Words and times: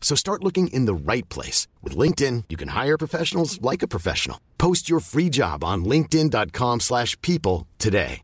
So 0.00 0.16
start 0.16 0.42
looking 0.42 0.66
in 0.72 0.86
the 0.86 0.94
right 0.94 1.28
place. 1.28 1.68
With 1.84 1.96
LinkedIn, 1.96 2.46
you 2.48 2.56
can 2.56 2.70
hire 2.70 2.98
professionals 2.98 3.60
like 3.62 3.84
a 3.84 3.88
professional. 3.88 4.38
Post 4.58 4.90
your 4.90 5.00
free 5.00 5.30
job 5.30 5.62
on 5.62 5.84
linkedin.com/people 5.84 6.80
slash 6.80 7.16
people 7.20 7.68
today. 7.78 8.22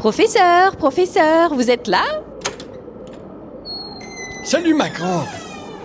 Professeur, 0.00 0.76
professeur, 0.76 1.52
vous 1.52 1.70
êtes 1.70 1.86
là? 1.86 2.02
Salut 4.42 4.72
ma 4.72 4.88
grande 4.88 5.26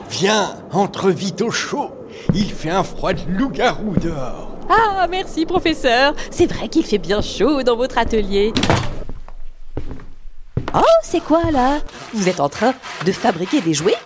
Viens, 0.10 0.56
entre 0.72 1.10
vite 1.10 1.42
au 1.42 1.52
chaud. 1.52 1.92
Il 2.34 2.50
fait 2.50 2.70
un 2.70 2.86
froid 2.86 3.12
de 3.12 3.20
loup-garou 3.28 3.94
dehors. 3.98 4.56
Ah, 4.70 5.06
merci 5.10 5.46
professeur. 5.46 6.14
C'est 6.32 6.46
vrai 6.46 6.70
qu'il 6.70 6.86
fait 6.86 6.98
bien 6.98 7.22
chaud 7.22 7.62
dans 7.62 7.76
votre 7.76 7.98
atelier. 7.98 8.54
Oh, 10.74 10.80
c'est 11.04 11.22
quoi 11.22 11.52
là? 11.52 11.82
Vous 12.14 12.30
êtes 12.30 12.40
en 12.40 12.48
train 12.48 12.74
de 13.06 13.12
fabriquer 13.12 13.60
des 13.60 13.74
jouets? 13.74 13.98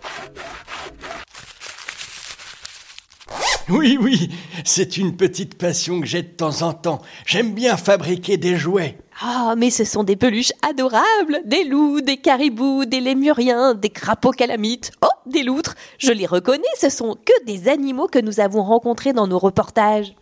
Oui, 3.69 3.99
oui, 4.01 4.31
c'est 4.65 4.97
une 4.97 5.15
petite 5.15 5.55
passion 5.55 6.01
que 6.01 6.07
j'ai 6.07 6.23
de 6.23 6.29
temps 6.29 6.63
en 6.63 6.73
temps. 6.73 7.03
J'aime 7.27 7.53
bien 7.53 7.77
fabriquer 7.77 8.37
des 8.37 8.57
jouets. 8.57 8.97
Ah, 9.21 9.55
mais 9.57 9.69
ce 9.69 9.83
sont 9.83 10.05
des 10.05 10.15
peluches 10.15 10.53
adorables 10.61 11.41
Des 11.43 11.65
loups, 11.65 11.99
des 11.99 12.15
caribous, 12.17 12.85
des 12.85 13.01
lémuriens, 13.01 13.73
des 13.73 13.89
crapauds 13.89 14.31
calamites. 14.31 14.91
Oh, 15.01 15.07
des 15.25 15.43
loutres 15.43 15.75
Je 15.97 16.13
les 16.13 16.25
reconnais, 16.25 16.63
ce 16.79 16.89
sont 16.89 17.15
que 17.25 17.45
des 17.45 17.67
animaux 17.67 18.07
que 18.07 18.19
nous 18.19 18.39
avons 18.39 18.63
rencontrés 18.63 19.11
dans 19.11 19.27
nos 19.27 19.37
reportages. 19.39 20.15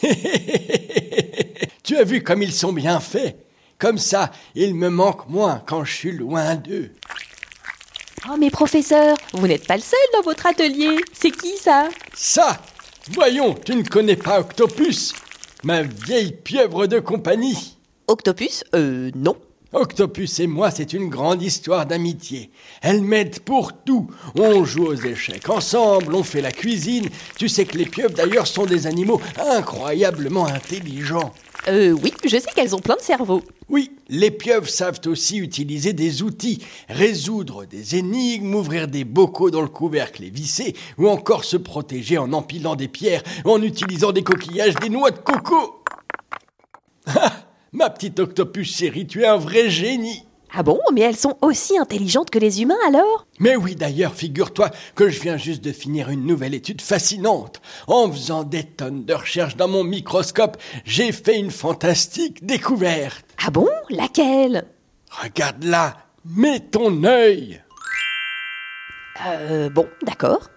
tu 1.82 1.96
as 1.96 2.04
vu 2.04 2.22
comme 2.22 2.42
ils 2.42 2.52
sont 2.52 2.72
bien 2.72 3.00
faits 3.00 3.36
Comme 3.78 3.98
ça, 3.98 4.30
ils 4.54 4.74
me 4.74 4.88
manquent 4.88 5.28
moins 5.28 5.60
quand 5.66 5.82
je 5.84 5.92
suis 5.92 6.12
loin 6.12 6.54
d'eux. 6.54 6.92
Oh, 8.30 8.36
mais 8.38 8.50
professeur, 8.50 9.16
vous 9.32 9.48
n'êtes 9.48 9.66
pas 9.66 9.76
le 9.76 9.82
seul 9.82 9.98
dans 10.14 10.22
votre 10.22 10.46
atelier. 10.46 10.98
C'est 11.12 11.30
qui 11.32 11.56
ça? 11.56 11.88
Ça 12.14 12.60
Voyons, 13.10 13.54
tu 13.54 13.74
ne 13.74 13.82
connais 13.82 14.16
pas 14.16 14.40
Octopus 14.40 15.12
Ma 15.66 15.82
vieille 15.82 16.30
pieuvre 16.30 16.86
de 16.86 17.00
compagnie. 17.00 17.76
Octopus 18.06 18.62
Euh, 18.76 19.10
non. 19.16 19.34
Octopus 19.76 20.40
et 20.40 20.46
moi, 20.46 20.70
c'est 20.70 20.94
une 20.94 21.10
grande 21.10 21.42
histoire 21.42 21.84
d'amitié. 21.84 22.50
Elle 22.80 23.02
m'aide 23.02 23.40
pour 23.40 23.74
tout. 23.74 24.08
On 24.34 24.64
joue 24.64 24.86
aux 24.86 24.94
échecs 24.94 25.50
ensemble, 25.50 26.14
on 26.14 26.22
fait 26.22 26.40
la 26.40 26.50
cuisine. 26.50 27.10
Tu 27.38 27.50
sais 27.50 27.66
que 27.66 27.76
les 27.76 27.84
pieuvres 27.84 28.14
d'ailleurs 28.14 28.46
sont 28.46 28.64
des 28.64 28.86
animaux 28.86 29.20
incroyablement 29.38 30.46
intelligents. 30.46 31.30
Euh, 31.68 31.90
oui, 31.90 32.14
je 32.24 32.38
sais 32.38 32.50
qu'elles 32.54 32.74
ont 32.74 32.80
plein 32.80 32.96
de 32.96 33.02
cerveaux. 33.02 33.42
Oui, 33.68 33.90
les 34.08 34.30
pieuvres 34.30 34.68
savent 34.68 35.00
aussi 35.06 35.36
utiliser 35.36 35.92
des 35.92 36.22
outils, 36.22 36.62
résoudre 36.88 37.66
des 37.66 37.96
énigmes, 37.96 38.54
ouvrir 38.54 38.88
des 38.88 39.04
bocaux 39.04 39.50
dans 39.50 39.62
le 39.62 39.68
couvercle 39.68 40.24
et 40.24 40.30
visser, 40.30 40.74
ou 40.96 41.06
encore 41.06 41.44
se 41.44 41.58
protéger 41.58 42.16
en 42.16 42.32
empilant 42.32 42.76
des 42.76 42.88
pierres, 42.88 43.22
en 43.44 43.60
utilisant 43.60 44.12
des 44.12 44.22
coquillages, 44.22 44.76
des 44.76 44.88
noix 44.88 45.10
de 45.10 45.18
coco. 45.18 45.82
Ma 47.76 47.90
petite 47.90 48.18
octopus 48.20 48.74
chérie, 48.74 49.06
tu 49.06 49.22
es 49.22 49.26
un 49.26 49.36
vrai 49.36 49.68
génie. 49.68 50.24
Ah 50.50 50.62
bon, 50.62 50.80
mais 50.94 51.02
elles 51.02 51.14
sont 51.14 51.36
aussi 51.42 51.76
intelligentes 51.76 52.30
que 52.30 52.38
les 52.38 52.62
humains 52.62 52.78
alors? 52.88 53.26
Mais 53.38 53.54
oui, 53.54 53.76
d'ailleurs, 53.76 54.14
figure-toi 54.14 54.70
que 54.94 55.10
je 55.10 55.20
viens 55.20 55.36
juste 55.36 55.62
de 55.62 55.72
finir 55.72 56.08
une 56.08 56.24
nouvelle 56.24 56.54
étude 56.54 56.80
fascinante. 56.80 57.60
En 57.86 58.10
faisant 58.10 58.44
des 58.44 58.64
tonnes 58.64 59.04
de 59.04 59.12
recherches 59.12 59.56
dans 59.56 59.68
mon 59.68 59.84
microscope, 59.84 60.56
j'ai 60.86 61.12
fait 61.12 61.38
une 61.38 61.50
fantastique 61.50 62.46
découverte. 62.46 63.26
Ah 63.46 63.50
bon? 63.50 63.68
Laquelle? 63.90 64.64
Regarde 65.10 65.62
là, 65.62 65.98
mets 66.24 66.60
ton 66.60 67.04
œil. 67.04 67.62
Euh, 69.26 69.68
bon, 69.68 69.86
d'accord. 70.02 70.48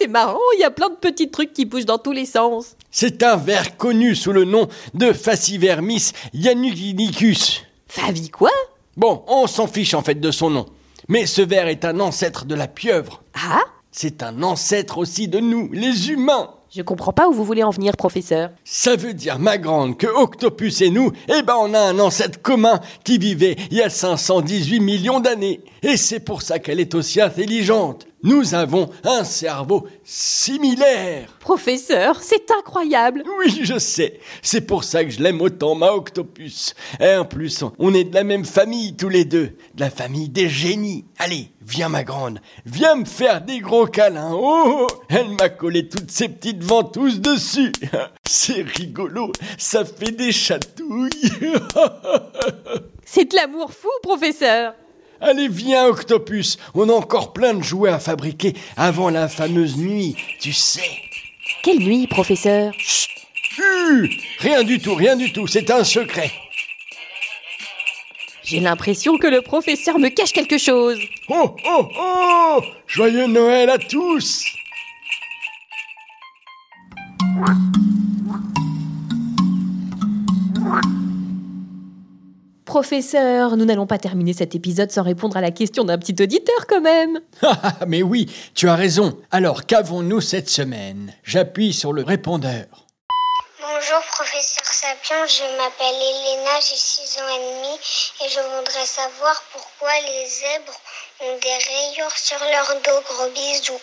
C'est 0.00 0.08
marrant, 0.08 0.38
il 0.56 0.60
y 0.60 0.64
a 0.64 0.70
plein 0.70 0.88
de 0.88 0.94
petits 0.94 1.30
trucs 1.30 1.52
qui 1.52 1.66
bougent 1.66 1.84
dans 1.84 1.98
tous 1.98 2.12
les 2.12 2.24
sens. 2.24 2.74
C'est 2.90 3.22
un 3.22 3.36
ver 3.36 3.76
connu 3.76 4.14
sous 4.14 4.32
le 4.32 4.46
nom 4.46 4.66
de 4.94 5.12
Facivermis 5.12 6.12
yanuginicus. 6.32 7.64
Favi 7.86 8.30
quoi? 8.30 8.50
Bon, 8.96 9.22
on 9.26 9.46
s'en 9.46 9.66
fiche 9.66 9.92
en 9.92 10.00
fait 10.00 10.14
de 10.14 10.30
son 10.30 10.48
nom. 10.48 10.64
Mais 11.08 11.26
ce 11.26 11.42
ver 11.42 11.68
est 11.68 11.84
un 11.84 12.00
ancêtre 12.00 12.46
de 12.46 12.54
la 12.54 12.66
pieuvre. 12.66 13.22
Ah? 13.34 13.60
C'est 13.92 14.22
un 14.22 14.42
ancêtre 14.42 14.96
aussi 14.96 15.28
de 15.28 15.38
nous, 15.38 15.68
les 15.70 16.08
humains. 16.08 16.48
Je 16.74 16.80
comprends 16.80 17.12
pas 17.12 17.28
où 17.28 17.34
vous 17.34 17.44
voulez 17.44 17.62
en 17.62 17.70
venir, 17.70 17.94
professeur. 17.94 18.52
Ça 18.64 18.96
veut 18.96 19.12
dire, 19.12 19.38
ma 19.38 19.58
grande, 19.58 19.98
que 19.98 20.06
Octopus 20.06 20.80
et 20.80 20.88
nous, 20.88 21.12
eh 21.28 21.42
ben, 21.42 21.56
on 21.58 21.74
a 21.74 21.80
un 21.80 21.98
ancêtre 21.98 22.40
commun 22.40 22.80
qui 23.04 23.18
vivait 23.18 23.56
il 23.70 23.76
y 23.76 23.82
a 23.82 23.90
518 23.90 24.80
millions 24.80 25.20
d'années. 25.20 25.60
Et 25.82 25.98
c'est 25.98 26.20
pour 26.20 26.40
ça 26.40 26.58
qu'elle 26.58 26.80
est 26.80 26.94
aussi 26.94 27.20
intelligente. 27.20 28.06
Nous 28.22 28.54
avons 28.54 28.90
un 29.04 29.24
cerveau 29.24 29.86
similaire. 30.04 31.38
Professeur, 31.40 32.22
c'est 32.22 32.50
incroyable. 32.50 33.24
Oui, 33.38 33.60
je 33.62 33.78
sais. 33.78 34.20
C'est 34.42 34.60
pour 34.60 34.84
ça 34.84 35.04
que 35.04 35.10
je 35.10 35.22
l'aime 35.22 35.40
autant, 35.40 35.74
ma 35.74 35.92
Octopus. 35.92 36.74
Et 37.00 37.14
en 37.14 37.24
plus, 37.24 37.64
on 37.78 37.94
est 37.94 38.04
de 38.04 38.14
la 38.14 38.24
même 38.24 38.44
famille 38.44 38.94
tous 38.94 39.08
les 39.08 39.24
deux. 39.24 39.56
De 39.74 39.80
la 39.80 39.88
famille 39.88 40.28
des 40.28 40.50
génies. 40.50 41.06
Allez, 41.18 41.50
viens, 41.62 41.88
ma 41.88 42.04
grande. 42.04 42.40
Viens 42.66 42.96
me 42.96 43.06
faire 43.06 43.40
des 43.40 43.60
gros 43.60 43.86
câlins. 43.86 44.32
Oh, 44.34 44.86
elle 45.08 45.30
m'a 45.30 45.48
collé 45.48 45.88
toutes 45.88 46.10
ces 46.10 46.28
petites 46.28 46.62
ventouses 46.62 47.22
dessus. 47.22 47.72
C'est 48.28 48.66
rigolo. 48.76 49.32
Ça 49.56 49.86
fait 49.86 50.12
des 50.12 50.32
chatouilles. 50.32 51.10
C'est 53.06 53.30
de 53.30 53.36
l'amour 53.36 53.72
fou, 53.72 53.88
professeur. 54.02 54.74
Allez, 55.20 55.48
viens, 55.48 55.86
Octopus. 55.86 56.56
On 56.74 56.88
a 56.88 56.92
encore 56.92 57.32
plein 57.32 57.54
de 57.54 57.62
jouets 57.62 57.90
à 57.90 57.98
fabriquer 57.98 58.54
avant 58.76 59.10
la 59.10 59.28
fameuse 59.28 59.76
nuit, 59.76 60.16
tu 60.40 60.52
sais. 60.52 61.02
Quelle 61.62 61.78
nuit, 61.78 62.06
professeur? 62.06 62.72
Chut 62.78 64.10
Rien 64.38 64.62
du 64.62 64.78
tout, 64.78 64.94
rien 64.94 65.16
du 65.16 65.32
tout. 65.32 65.46
C'est 65.46 65.70
un 65.70 65.84
secret. 65.84 66.30
J'ai 68.42 68.60
l'impression 68.60 69.18
que 69.18 69.26
le 69.26 69.42
professeur 69.42 69.98
me 69.98 70.08
cache 70.08 70.32
quelque 70.32 70.58
chose. 70.58 70.98
Oh, 71.28 71.54
oh, 71.66 71.88
oh 71.98 72.62
Joyeux 72.86 73.26
Noël 73.26 73.70
à 73.70 73.78
tous 73.78 74.44
Professeur, 82.70 83.56
nous 83.56 83.64
n'allons 83.64 83.88
pas 83.88 83.98
terminer 83.98 84.32
cet 84.32 84.54
épisode 84.54 84.92
sans 84.92 85.02
répondre 85.02 85.36
à 85.36 85.40
la 85.40 85.50
question 85.50 85.82
d'un 85.82 85.98
petit 85.98 86.14
auditeur 86.22 86.68
quand 86.68 86.80
même. 86.80 87.18
Ah, 87.42 87.74
Mais 87.88 88.00
oui, 88.00 88.32
tu 88.54 88.68
as 88.68 88.76
raison. 88.76 89.18
Alors, 89.32 89.66
qu'avons-nous 89.66 90.20
cette 90.20 90.48
semaine? 90.48 91.12
J'appuie 91.24 91.72
sur 91.72 91.92
le 91.92 92.04
répondeur. 92.04 92.66
Bonjour 93.60 94.00
professeur 94.12 94.64
Sapion, 94.64 95.16
je 95.26 95.42
m'appelle 95.58 95.96
Elena, 95.96 96.60
j'ai 96.60 96.76
6 96.76 97.18
ans 97.18 97.28
et 97.34 97.40
demi 97.40 97.74
et 98.24 98.28
je 98.28 98.38
voudrais 98.38 98.86
savoir 98.86 99.42
pourquoi 99.52 99.90
les 100.06 100.28
zèbres 100.28 100.80
ont 101.22 101.38
des 101.42 101.48
rayures 101.48 102.16
sur 102.16 102.38
leur 102.38 102.80
dos. 102.84 103.02
Gros 103.10 103.30
bisous. 103.30 103.80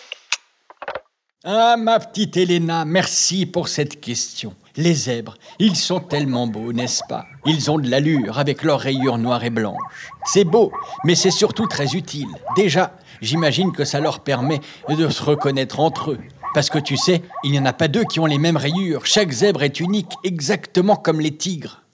Ah, 1.44 1.76
ma 1.78 2.00
petite 2.00 2.36
Elena, 2.36 2.84
merci 2.84 3.46
pour 3.46 3.68
cette 3.68 4.00
question. 4.00 4.56
Les 4.76 4.92
zèbres, 4.92 5.36
ils 5.60 5.76
sont 5.76 6.00
tellement 6.00 6.48
beaux, 6.48 6.72
n'est-ce 6.72 7.02
pas? 7.08 7.26
Ils 7.46 7.70
ont 7.70 7.78
de 7.78 7.88
l'allure 7.88 8.40
avec 8.40 8.64
leurs 8.64 8.80
rayures 8.80 9.18
noires 9.18 9.44
et 9.44 9.50
blanches. 9.50 9.78
C'est 10.24 10.42
beau, 10.42 10.72
mais 11.04 11.14
c'est 11.14 11.30
surtout 11.30 11.68
très 11.68 11.94
utile. 11.94 12.26
Déjà, 12.56 12.96
j'imagine 13.20 13.70
que 13.70 13.84
ça 13.84 14.00
leur 14.00 14.18
permet 14.24 14.60
de 14.88 15.08
se 15.08 15.22
reconnaître 15.22 15.78
entre 15.78 16.10
eux. 16.10 16.18
Parce 16.54 16.70
que 16.70 16.78
tu 16.80 16.96
sais, 16.96 17.22
il 17.44 17.52
n'y 17.52 17.58
en 17.60 17.66
a 17.66 17.72
pas 17.72 17.86
deux 17.86 18.04
qui 18.04 18.18
ont 18.18 18.26
les 18.26 18.38
mêmes 18.38 18.56
rayures. 18.56 19.06
Chaque 19.06 19.30
zèbre 19.30 19.62
est 19.62 19.78
unique, 19.78 20.16
exactement 20.24 20.96
comme 20.96 21.20
les 21.20 21.36
tigres. 21.36 21.84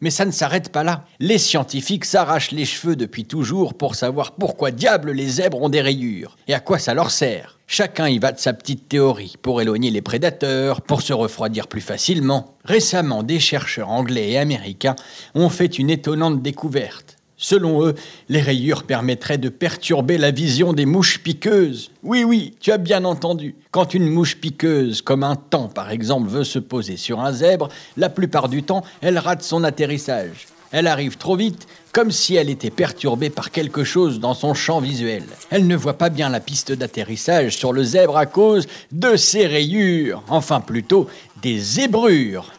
Mais 0.00 0.10
ça 0.10 0.24
ne 0.24 0.30
s'arrête 0.30 0.70
pas 0.70 0.82
là. 0.82 1.04
Les 1.18 1.36
scientifiques 1.36 2.06
s'arrachent 2.06 2.52
les 2.52 2.64
cheveux 2.64 2.96
depuis 2.96 3.26
toujours 3.26 3.74
pour 3.74 3.94
savoir 3.94 4.32
pourquoi 4.32 4.70
diable 4.70 5.12
les 5.12 5.28
zèbres 5.28 5.60
ont 5.60 5.68
des 5.68 5.82
rayures 5.82 6.38
et 6.48 6.54
à 6.54 6.60
quoi 6.60 6.78
ça 6.78 6.94
leur 6.94 7.10
sert? 7.10 7.58
Chacun 7.66 8.08
y 8.08 8.18
va 8.18 8.32
de 8.32 8.38
sa 8.38 8.52
petite 8.52 8.88
théorie 8.88 9.34
pour 9.42 9.60
éloigner 9.60 9.90
les 9.90 10.02
prédateurs, 10.02 10.80
pour 10.80 11.02
se 11.02 11.12
refroidir 11.12 11.68
plus 11.68 11.80
facilement. 11.80 12.56
Récemment, 12.64 13.22
des 13.22 13.38
chercheurs 13.38 13.90
anglais 13.90 14.30
et 14.30 14.38
américains 14.38 14.96
ont 15.34 15.50
fait 15.50 15.78
une 15.78 15.90
étonnante 15.90 16.42
découverte. 16.42 17.16
Selon 17.42 17.86
eux, 17.86 17.94
les 18.28 18.42
rayures 18.42 18.82
permettraient 18.82 19.38
de 19.38 19.48
perturber 19.48 20.18
la 20.18 20.30
vision 20.30 20.74
des 20.74 20.84
mouches 20.84 21.20
piqueuses. 21.20 21.90
Oui, 22.02 22.22
oui, 22.22 22.52
tu 22.60 22.70
as 22.70 22.76
bien 22.76 23.06
entendu. 23.06 23.54
Quand 23.70 23.94
une 23.94 24.10
mouche 24.10 24.36
piqueuse, 24.36 25.00
comme 25.00 25.24
un 25.24 25.36
tan 25.36 25.68
par 25.68 25.90
exemple, 25.90 26.28
veut 26.28 26.44
se 26.44 26.58
poser 26.58 26.98
sur 26.98 27.18
un 27.18 27.32
zèbre, 27.32 27.70
la 27.96 28.10
plupart 28.10 28.50
du 28.50 28.62
temps, 28.62 28.84
elle 29.00 29.16
rate 29.16 29.42
son 29.42 29.64
atterrissage. 29.64 30.48
Elle 30.70 30.86
arrive 30.86 31.16
trop 31.16 31.34
vite, 31.34 31.66
comme 31.92 32.10
si 32.10 32.34
elle 32.34 32.50
était 32.50 32.68
perturbée 32.68 33.30
par 33.30 33.50
quelque 33.50 33.84
chose 33.84 34.20
dans 34.20 34.34
son 34.34 34.52
champ 34.52 34.82
visuel. 34.82 35.24
Elle 35.48 35.66
ne 35.66 35.76
voit 35.76 35.96
pas 35.96 36.10
bien 36.10 36.28
la 36.28 36.40
piste 36.40 36.72
d'atterrissage 36.72 37.56
sur 37.56 37.72
le 37.72 37.82
zèbre 37.82 38.18
à 38.18 38.26
cause 38.26 38.68
de 38.92 39.16
ses 39.16 39.46
rayures, 39.46 40.22
enfin 40.28 40.60
plutôt 40.60 41.08
des 41.40 41.58
zébrures. 41.58 42.52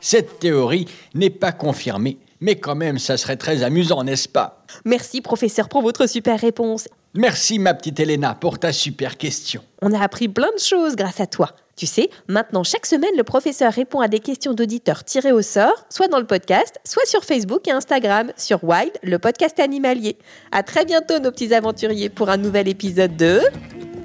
Cette 0.00 0.38
théorie 0.38 0.86
n'est 1.14 1.30
pas 1.30 1.50
confirmée, 1.50 2.18
mais 2.40 2.56
quand 2.56 2.74
même 2.74 2.98
ça 2.98 3.16
serait 3.16 3.36
très 3.36 3.62
amusant, 3.62 4.04
n'est-ce 4.04 4.28
pas? 4.28 4.64
Merci 4.84 5.20
professeur 5.20 5.68
pour 5.68 5.82
votre 5.82 6.06
super 6.06 6.40
réponse. 6.40 6.88
Merci 7.14 7.58
ma 7.58 7.74
petite 7.74 7.98
Elena 8.00 8.34
pour 8.34 8.58
ta 8.58 8.72
super 8.72 9.16
question. 9.16 9.62
On 9.82 9.92
a 9.92 10.00
appris 10.00 10.28
plein 10.28 10.50
de 10.54 10.60
choses 10.60 10.94
grâce 10.94 11.20
à 11.20 11.26
toi. 11.26 11.50
Tu 11.74 11.86
sais, 11.86 12.10
maintenant 12.26 12.64
chaque 12.64 12.86
semaine, 12.86 13.16
le 13.16 13.22
professeur 13.22 13.72
répond 13.72 14.00
à 14.00 14.08
des 14.08 14.18
questions 14.18 14.52
d'auditeurs 14.52 15.04
tirées 15.04 15.32
au 15.32 15.42
sort, 15.42 15.86
soit 15.90 16.08
dans 16.08 16.18
le 16.18 16.26
podcast, 16.26 16.80
soit 16.84 17.06
sur 17.06 17.24
Facebook 17.24 17.66
et 17.68 17.70
Instagram, 17.70 18.32
sur 18.36 18.62
Wild, 18.64 18.92
le 19.02 19.18
podcast 19.18 19.60
animalier. 19.60 20.18
À 20.50 20.64
très 20.64 20.84
bientôt 20.84 21.20
nos 21.20 21.30
petits 21.30 21.54
aventuriers 21.54 22.08
pour 22.08 22.30
un 22.30 22.36
nouvel 22.36 22.68
épisode 22.68 23.16
de 23.16 23.40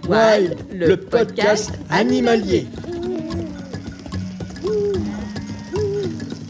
Wild, 0.07 0.55
le 0.71 0.95
podcast 0.97 1.71
animalier. 1.89 2.67